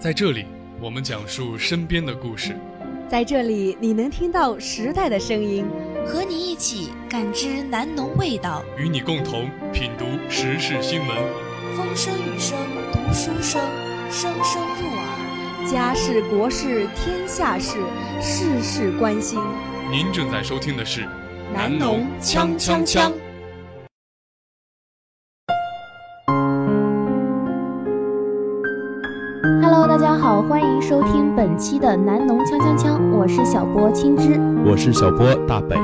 [0.00, 0.46] 在这里，
[0.80, 2.52] 我们讲述身边的故事；
[3.10, 5.66] 在这里，你能听到时代的声音，
[6.06, 11.08] 和你一起感知南农味道，与你共同品读时事新闻。
[11.76, 12.56] 风声雨声
[12.92, 13.60] 读书声，
[14.08, 15.68] 声声入耳。
[15.68, 17.78] 家事国事天下事，
[18.22, 19.40] 事事关心。
[19.90, 21.00] 您正在收听的是
[21.52, 23.10] 《南农锵锵锵》。
[29.98, 35.74] 大家好，欢迎收听本期的南农锵锵锵，我是小波青枝，我是小波大北。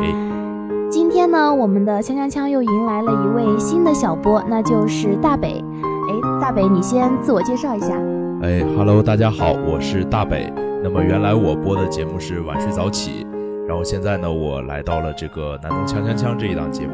[0.89, 5.65] 今天呢，我们的锵锵锵又迎来了一位新的小波，那就是大北。
[5.83, 8.01] 哎，大北，你先自我介绍一下。
[8.43, 10.49] 哎，Hello，大家好，我是大北。
[10.85, 13.27] 那么原来我播的节目是晚睡早起，
[13.67, 16.93] 然后现在呢，我来到了这个南农锵锵锵这一档节目，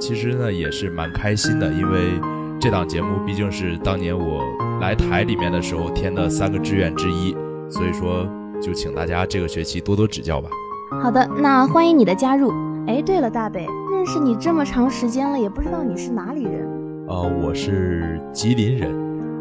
[0.00, 2.18] 其实呢也是蛮开心的，因为
[2.58, 4.40] 这档节目毕竟是当年我。
[4.82, 7.32] 来台里面的时候填的三个志愿之一，
[7.70, 8.26] 所以说
[8.60, 10.50] 就请大家这个学期多多指教吧。
[11.00, 12.50] 好的，那欢迎你的加入。
[12.88, 16.68] 哎，对了，大北，认识你这么长时间了，也不知道你是哪里人。
[17.06, 18.90] 呃，我是吉林人。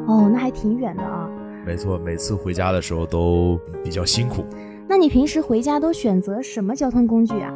[0.06, 1.28] 哦，那还挺远的啊。
[1.66, 4.46] 没错，每次回家的时候都比较辛苦。
[4.88, 7.52] 那你平时回家都选择什么交通工具啊？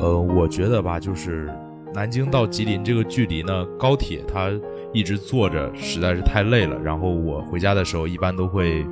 [0.00, 1.48] 呃，我觉得吧，就是
[1.94, 4.50] 南京到吉林这个距离呢，高铁它。
[4.92, 8.86] 一直坐着实在是太累了，然后我回家的时候一般都会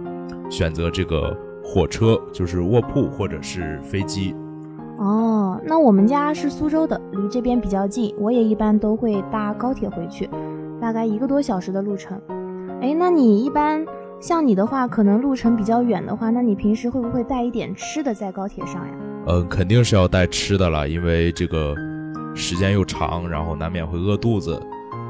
[0.51, 4.35] 选择这个火车，就是卧铺或者是飞机。
[4.99, 10.29] 哦，那我们家是苏州的，离这边比较近，我也一般都会搭高铁回去，
[10.81, 12.19] 大概一个多小时的路程。
[12.81, 13.85] 哎，那你一般
[14.21, 18.93] 像你的话，可能路程比较远的话，那你平时会不会带一点吃的在高铁上呀？
[19.27, 21.75] 嗯，肯定是要带吃的了，因为这个
[22.35, 24.59] 时间又长，然后难免会饿肚子，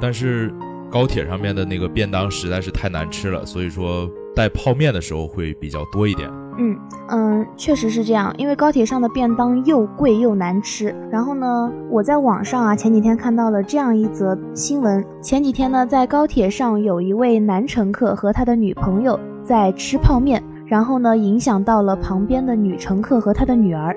[0.00, 0.52] 但是。
[0.90, 6.28] 高铁上面的那个便当实在是太难吃了，所以说带泡面的时候会比较多一点。
[6.58, 6.76] 嗯
[7.08, 10.94] 嗯，确实是这样，因为高铁上的便当又贵又难吃。
[11.10, 23.96] 然后呢，我在网上啊前几天看到了这样一则新闻：前几天呢，在高铁上有一位男乘客和他的女朋友在吃泡面，然后呢影响到了旁边的女乘客和他的女儿，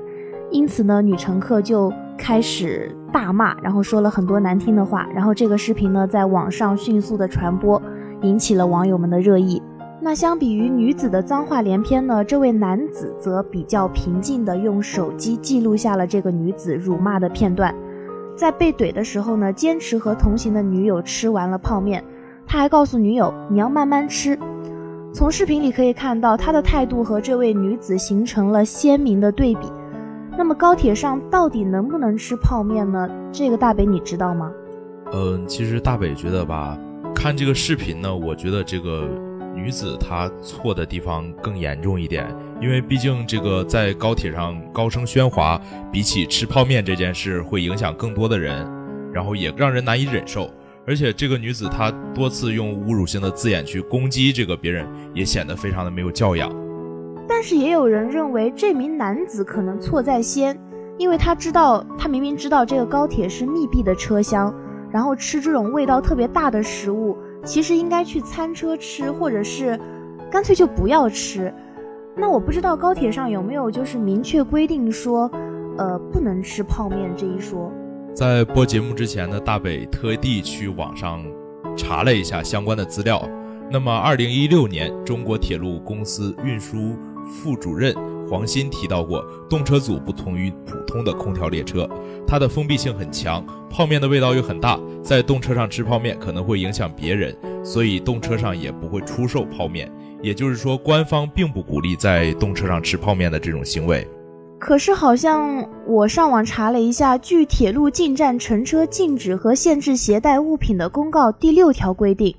[0.51, 1.91] 因此呢女乘客就。
[2.23, 7.81] 开始大骂，然后说了很多难听的话，然后这个视频呢在网上迅速的传播，
[8.21, 9.61] 引起了网友们的热议。
[9.99, 17.75] 那相比于女子的脏话连篇呢，这位男子则比较平静的用手机记录下了这个女子辱骂的片段。
[18.37, 22.01] 在被怼的时候呢，坚持和同行的女友吃完了泡面，
[22.47, 24.39] 他还告诉女友你要慢慢吃。
[25.11, 29.67] 从视频里可以看到，他的态度和这位女子形成了鲜明的对比。
[30.35, 33.07] 那么高铁上到底能不能吃泡面呢？
[33.31, 34.51] 这个大北你知道吗？
[35.11, 36.77] 嗯，其实大北觉得吧，
[37.13, 39.07] 看这个视频呢，我觉得这个
[39.55, 42.27] 女子她错的地方更严重一点，
[42.59, 45.61] 因为毕竟这个在高铁上高声喧哗，
[45.91, 48.67] 比起吃泡面这件事会影响更多的人，
[49.13, 50.49] 然后也让人难以忍受。
[50.85, 56.51] 而且这个女子她多次用侮辱性的字眼去攻击这个别人，也显得非常的没有教养。
[57.27, 60.59] 但是也有人认为这名男子可能错在先，
[60.97, 64.53] 因为他知道他明明知道这个高铁是密闭的车厢，
[64.91, 69.79] 然后吃这种味道特别大的食物，其实应该去餐车吃，或者是
[70.29, 71.53] 干脆就不要吃。
[72.15, 75.31] 那我不知道高铁上有没有就是明确规定说，
[75.77, 77.71] 呃，不能吃泡面这一说。
[78.13, 81.23] 在播节目之前呢，大北特地去网上
[81.75, 83.27] 查了一下相关的资料。
[83.71, 86.95] 那么，二零一六年中国铁路公司运输。
[87.25, 87.95] 副主任
[88.29, 91.89] 黄鑫提到过，动车组不同于普通的空调列车，
[92.27, 99.91] 它的封闭性很强，泡面的味道又很大，在动车上吃泡面可能会影响别人，所以动车上也不会出售泡面。
[100.21, 104.07] 也就是说，官方并不鼓励在动车上吃泡面的这种行为。
[104.57, 112.33] 可是，好像我上网查了一下，据《铁路进站乘车禁止和限制携带物品的公告》第六条规定。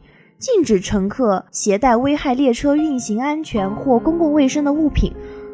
[0.45, 5.11] 禁止乘客携带危害列车运行安全或公共卫生的物品，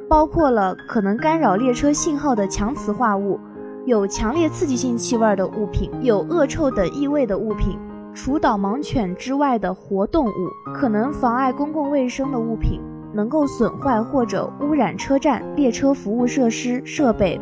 [0.08, 3.38] 包括了可能干扰列车信号的强磁化物、
[3.86, 7.78] 有强烈刺激性气味的物品、有恶臭等异味的物品，
[8.12, 12.80] 除导盲犬之外的活动物、可能妨碍公共卫生的物品、
[13.14, 17.40] 能够损坏或者污染车站、列车服务设施设备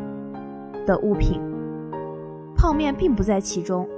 [0.87, 1.41] 的物品。
[2.55, 3.89] 泡面并不在其中。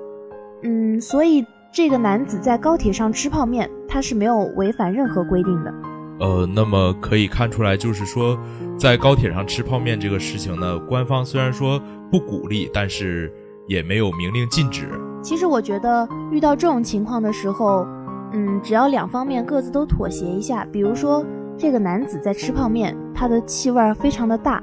[0.62, 1.44] 嗯，所以。
[1.72, 5.72] 这个男子在高铁上吃泡面，他是没有违反任何规定的。
[6.18, 8.36] 呃，那么可以看出来，就是说，
[8.76, 11.80] 在高铁上吃泡面这个事情呢，官方虽然说
[12.10, 13.32] 不鼓励，但是
[13.68, 14.88] 也没有明令禁止。
[15.22, 17.86] 其实我觉得遇到这种情况的时候，
[18.32, 21.24] 嗯，只要两方面各自都妥协一下，比如说
[21.56, 24.60] 这个男子在吃泡面，他的气味非常的大，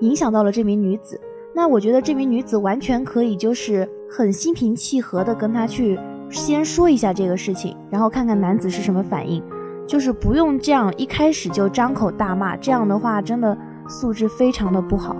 [0.00, 1.20] 影响到了这名女子。
[1.54, 5.98] 那我觉得这名女子完全可以就是很心平气和的跟他去
[6.30, 9.42] 先说一下这个事情，然后看看男子是什么反应，
[9.86, 13.56] 就是不用这样一开始就张口大骂，这样的话真的
[13.88, 15.16] 素质非常的不好。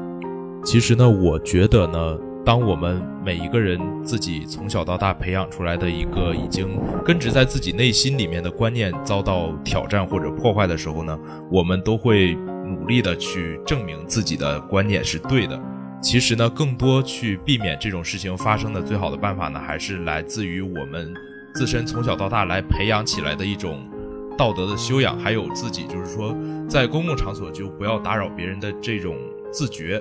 [0.64, 2.18] 其实呢，我觉得呢。
[2.44, 11.18] 当我们每一个人自己从小到大培养出来的一个已经根植在自己内心里面的观念遭到挑战或者破坏的时候呢，
[11.50, 15.60] 我们都会努力的去证明自己的观念是对的。
[16.02, 21.12] 其实呢，更多去避免这种事情发生的最好的办法呢，还是来自于我们
[21.54, 23.88] 自身从小到大来培养起来的一种
[24.38, 26.36] 道德的修养，还有自己就是说
[26.68, 29.16] 在公共场所就不要打扰别人的这种
[29.50, 30.00] 自觉。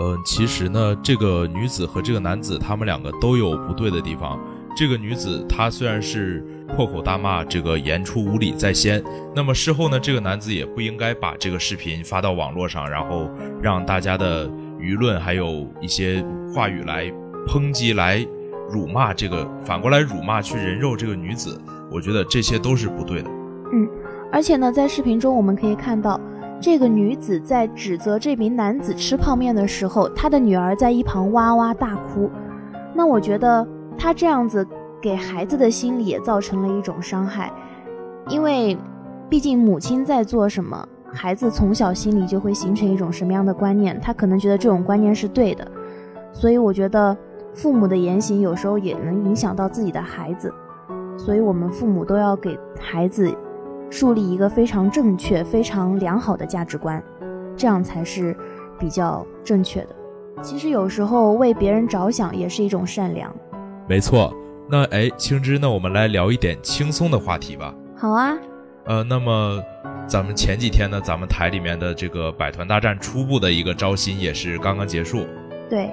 [0.00, 4.38] 嗯，其实呢，这个女子和这个男子，他们两个都有不对的地方。
[4.76, 6.44] 这个女子她虽然是
[6.74, 9.02] 破口大骂，这个言出无礼在先，
[9.34, 13.28] 那么事后呢，这个男子也不应该把这个视频发到网络上，然后
[13.60, 14.50] 让大家的
[14.80, 16.24] 舆论还有一些
[16.54, 17.04] 话语来
[17.46, 18.26] 抨击、来
[18.70, 21.60] 辱骂这个，反过来辱骂去人肉这个女子。
[21.92, 23.30] 我觉得这些都是不对的。
[23.72, 23.88] 嗯，
[24.32, 26.20] 而且呢，在视频中我们可以看到。
[26.62, 32.30] 这个女子在指责这名男子吃泡面的时候，她的女儿在一旁哇哇大哭。
[32.94, 33.66] 那我觉得
[33.96, 34.66] 她这样子
[35.00, 37.50] 给孩子的心理也造成了一种伤害，
[38.28, 38.76] 因为
[39.30, 45.66] 毕竟母亲在做什么，孩子从小心里就会形成一种什么样的观念，他可能觉得这种观念是对的。
[46.32, 47.16] 所以我觉得
[47.54, 50.52] 父母的言行有时候也能影响到自己的孩子，
[51.16, 53.30] 所以我们父母都要给孩子。
[53.92, 57.02] 树立一个非常正确、非常良好的价值观，
[57.56, 58.36] 这样才是
[58.78, 59.88] 比较正确的。
[60.40, 63.34] 其实有时候为别人着想也是一种善良。
[63.88, 64.32] 没错，
[64.68, 67.74] 那哎，青芝，那我们来聊一点轻松的话题吧。
[67.96, 68.38] 好啊。
[68.84, 69.60] 呃，那么
[70.06, 75.24] 咱们前几天呢，咱们台里面的这个百团大战初步的一个招新也是刚刚结束。
[75.68, 75.90] 对。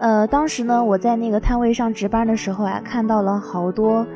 [0.00, 4.06] 呃，当时呢，我在那个摊位上值班的时候啊，看到了好多。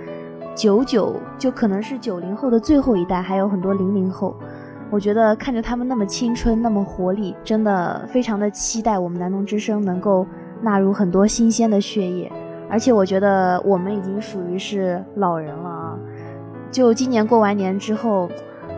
[0.54, 4.36] 九九就可能是九零后的最后一代，还有很多零零后。
[4.90, 10.26] 我觉得看着他们那么青春，那么活力，真的非常的期待我们南农之声能够
[10.60, 12.32] 纳入很多新鲜的血液。
[12.69, 15.98] 而且我觉得我们已经属于是老人了啊！
[16.72, 18.28] 就今年过完年之后，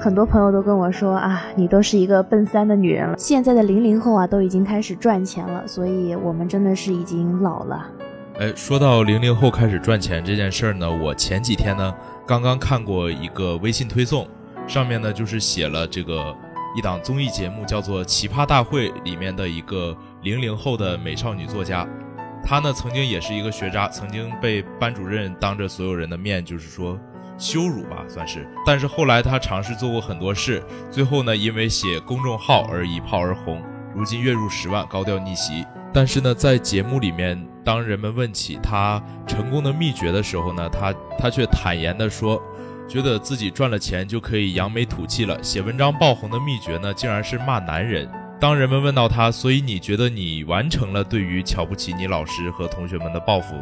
[0.02, 3.14] 很多朋友都跟我说啊，你都是一个奔三的女人了。
[3.19, 7.87] 现在的零零后啊，都已经开始赚钱了，所以我们真的是已经老了。
[8.38, 11.94] 哎，说到零零后开始赚钱这件事儿呢，我前几天呢
[12.26, 14.26] 刚刚看过一个微信推送，
[14.67, 16.35] 上面呢就是写了这个
[16.75, 21.87] 一档综艺节目叫做《奇葩大会》里面的一个零零后的美少女作家，
[22.43, 26.99] 她呢曾经也是一个学渣，曾经被班主任当着所有人的面就是说
[27.40, 28.46] 羞辱吧，算是。
[28.66, 33.60] 但是后来他尝试做过很多事，最后呢因为写公众号而一炮而红，
[33.96, 35.64] 如今月入十万，高调逆袭。
[35.92, 42.40] 但是呢，在节目里面，当人们问起他成功的秘诀的时候呢，他他却坦言的说，
[42.87, 45.42] 觉得自己赚了钱就可以扬眉吐气了。
[45.42, 48.08] 写文章爆红的秘诀呢，竟然是骂男人。
[48.38, 53.56] 当人们问到他，所以你觉得你完成了对于瞧不起你老师和同学们的报复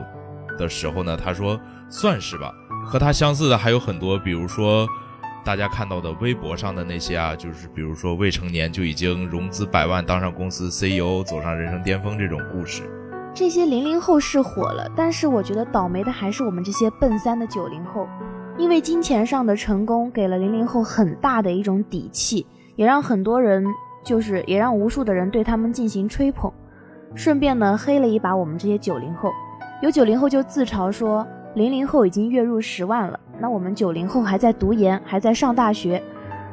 [0.58, 1.58] 的时候呢，他说
[1.88, 2.52] 算是吧。
[2.88, 4.86] 和他相似的还有很多，比如说。
[5.44, 12.82] 大家看到的微博上的那些啊，就是比如说未成年就已经融资百万当上公司 CEO，走上人生巅峰这种故事。
[13.32, 18.06] 这些零零后是火了，但是我觉得倒霉的还是我们这些奔三的九零后，
[18.58, 23.64] 因为金钱上的成功给了零零后很大的一种底气，也让很多人
[24.04, 26.52] 就是也让无数的人对他们进行吹捧，
[27.14, 29.32] 顺便呢黑了一把我们这些九零后。
[29.80, 33.18] 有九零后就自嘲说，零零后已经月入十万了。
[33.40, 36.02] 那我们九零后还在读研，还在上大学，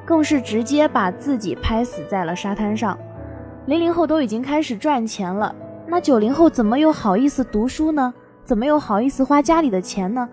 [0.05, 2.97] 更是直接把自己拍死在了沙滩上。
[3.65, 5.53] 零零后都已经开始赚钱了，
[5.87, 8.13] 那九零后怎么又好意思读书呢？
[8.43, 10.29] 怎么又好意思花家里的钱呢？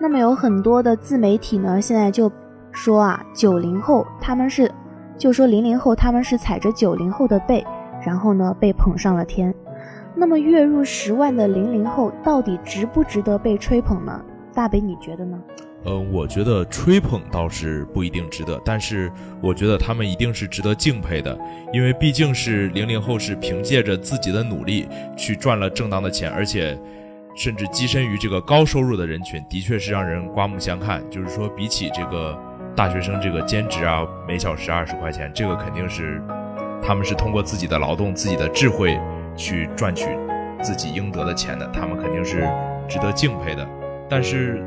[0.00, 2.30] 那么有很多的自媒体呢，现在就
[2.72, 4.68] 说啊，九零后他们是，
[5.16, 7.64] 就说零零后他们是踩着九零后的背，
[8.04, 9.54] 然后呢被捧上了天。
[10.14, 14.22] 那么月入十万的零零后到底值不值得被吹捧呢？
[14.52, 15.38] 大北，你觉得呢？
[15.84, 21.38] 呃，我觉得吹捧倒是不一定值得，但是我觉得他们一定是值得敬佩的，
[21.72, 24.86] 因为毕竟是零零后，是凭借着自己的努力
[25.16, 26.78] 去赚了正当的钱，而且
[27.34, 31.02] 甚至跻身于这个高收入的人群，的确是让人刮目相看。
[31.08, 32.38] 就是说，比起这个
[32.76, 36.20] 大学生这个兼职啊，每小时二十块钱，这个肯定是
[36.82, 39.00] 他们是通过自己的劳动、自己的智慧
[39.40, 40.06] 去赚取
[40.60, 42.46] 自己应得的钱的，他们肯定是
[42.86, 43.66] 值得敬佩的。
[44.06, 44.62] 但是，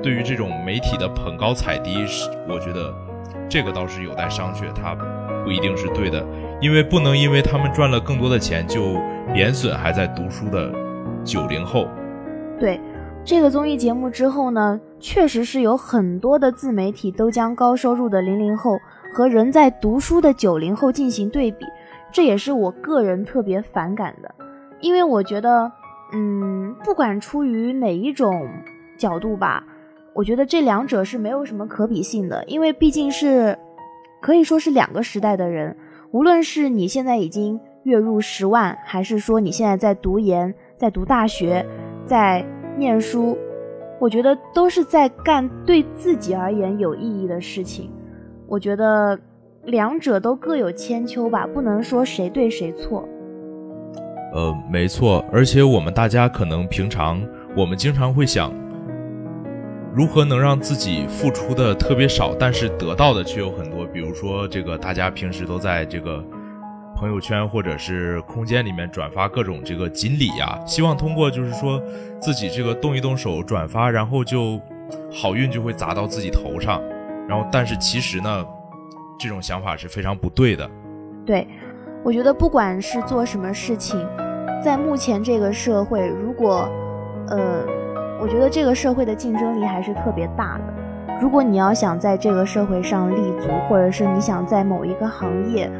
[0.00, 2.94] 对于这种媒体的捧高踩低，是我觉得
[3.48, 4.94] 这个倒是有待商榷，它
[5.44, 6.24] 不一定是对的，
[6.60, 9.00] 因为不能因为他们赚了更多的钱就
[9.32, 10.70] 贬损还在读书的
[11.24, 11.88] 九零后。
[12.60, 12.80] 对
[13.24, 18.78] 这个综艺节目之后呢，确实是有很多的自媒体都将高收入的零零后
[19.12, 21.64] 和仍在读书的九零后进行对比，
[22.14, 24.32] 这也是我个人特别反感的，
[24.80, 25.72] 因为我觉得，
[26.12, 28.48] 嗯，不管出于哪一种
[28.96, 29.64] 角度吧。
[30.12, 33.58] 我觉得这两者是没有什么可比性的，因为毕竟是
[34.22, 35.76] 可以说是两个时代的人。
[36.12, 41.66] 无论是你现在已经月入十万，还是说你现在在读研、在读大学、
[42.06, 42.46] 在
[42.78, 43.36] 念书，
[43.98, 47.90] 我觉得都是在干对自己而言有意义的事情。
[48.46, 49.18] 我觉得
[49.66, 53.08] 两者都各有千秋吧，不能说谁对谁错。
[54.32, 57.22] 呃，没错，而且我们大家可能平常
[57.56, 58.52] 我们经常会想。
[59.94, 63.86] 如何能让自己付出的特别少，但是得到的却有很多？
[63.86, 66.20] 比如说，这个大家平时都在这个
[66.96, 71.80] 朋友圈或者是空间里面转发各种这个锦鲤呀，希望通过就是说
[72.20, 74.60] 自己这个动一动手转发，然后就
[75.12, 76.82] 好运就会砸到自己头上。
[77.28, 78.44] 然后，但是其实呢，
[79.18, 80.68] 这种想法是非常不对的。
[81.24, 81.46] 对，
[82.02, 83.98] 我觉得不管是做什么事情，
[84.62, 86.68] 在目前这个社会，如果
[87.28, 87.64] 呃。
[88.20, 91.18] 我觉得这个社会的竞争力还是特别大的。
[91.20, 95.70] 如果你要想在这个社会上立足，或者是你想在某一个行业，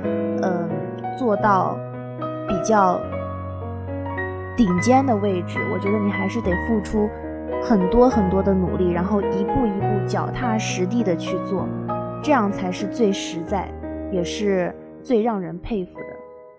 [0.42, 0.68] 嗯，
[1.16, 1.78] 做到
[2.46, 3.00] 比较
[4.58, 7.08] 顶尖的位置，我觉得你还是得付出
[7.62, 11.66] 很多很多的努力，然后一步一步脚踏实地的去做，
[12.24, 13.70] 这样才是最实在，
[14.10, 16.06] 也是最让人佩服的。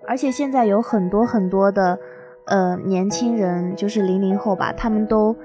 [0.08, 1.98] 而且现在有很多很多的
[2.46, 5.36] 呃年轻人，就是零零后吧，他们都。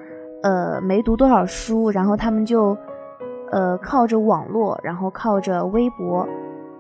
[0.43, 2.75] 呃，没读多少书，然后他们就，
[3.51, 6.27] 呃，靠着网络，然后靠着微博，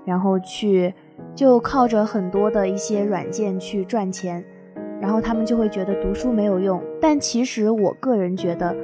[0.06, 0.94] 然后去，
[1.34, 4.42] 就靠着很多的一些软件去赚钱，
[4.98, 6.82] 然后他们就会觉得读书没有用。
[7.02, 8.74] 但其实我个人觉得，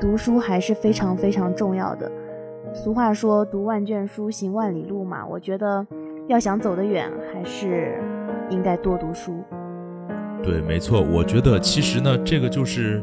[0.00, 2.10] 读书还是非常非常重要的。
[2.74, 5.24] 俗话说，读万卷书，行万里路嘛。
[5.24, 5.86] 我觉得，
[6.26, 8.02] 要想走得远，还是
[8.50, 9.32] 应该多读书。
[10.42, 11.00] 对，没错。
[11.00, 13.02] 我觉得其实呢，这个就是。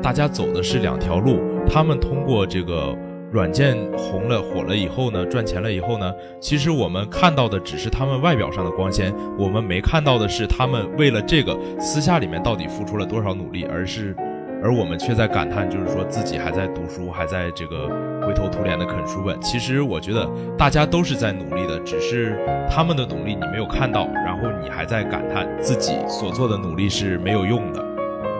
[0.00, 2.96] 大家走的是两条路，他们通过这个
[3.32, 14.14] 软件红了火了以后呢，赚钱了以后呢，其实我们看到的只是他们外表上的光鲜，我们没看到的是他们为了这个私下里面到底付出了多少努力，而是，
[14.62, 17.88] 而我们却在感叹，就是说自己还在读书，还在这个
[18.26, 19.40] 灰头土脸的啃书本。
[19.40, 22.36] 其实我觉得大家都是在努力的，只是
[22.68, 27.84] 他们的努力你没有看到，然后你还在感叹自己所做的努力是没有用的。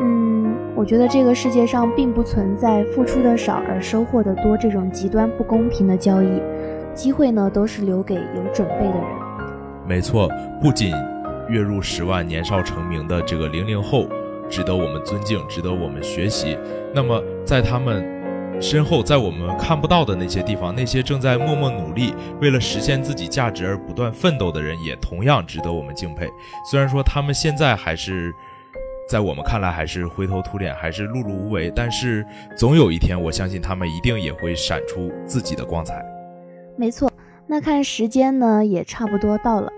[0.01, 6.41] 嗯我觉得这个世界上并不存在付出的少而收获的多这种极端不公平的交易，
[6.95, 9.07] 机会呢都是留给有准备的人。
[9.87, 10.29] 没错，
[10.63, 10.93] 不仅
[11.49, 14.07] 月入十万、年少成名的这个零零后
[14.49, 16.59] 值得我们尊敬，值得我们学习。
[16.95, 18.05] 那么在他们
[18.61, 26.29] 身后，在我们看不到的那些地方，那些正在默默努力为了实现自己价值而不断奋斗的人，也同样值得我们敬佩。
[26.71, 28.33] 虽然说他们现在还是。
[29.09, 32.23] 在我们看来还是灰头土脸，还是碌碌无为，但是
[32.55, 36.05] 总有一天，我相信他们一定也会闪出自己的光彩。
[36.77, 37.11] 没错，
[37.47, 39.73] 那看时间呢，也差不多到了。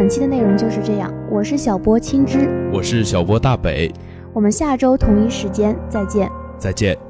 [0.00, 3.92] 本期的内容就是这样，我是小波青之，我是小波大北，
[4.32, 6.26] 我们下周同一时间再见，
[6.56, 7.09] 再见。